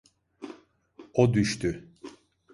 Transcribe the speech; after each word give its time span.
O 1.13 1.33
düştü. 1.33 1.89